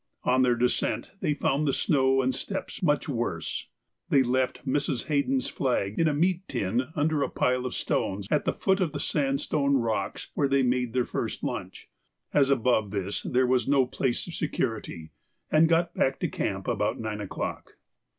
[0.23, 3.67] On their descent they found the snow and steps much worse.
[4.09, 5.05] They left Mrs.
[5.09, 8.93] Haydon's flag in a meat tin under a pile of stones at the foot of
[8.93, 11.87] the sandstone rocks where they made their first lunch,
[12.33, 15.11] as above this there was no place of security,
[15.51, 17.73] and got back to camp about nine o'clock.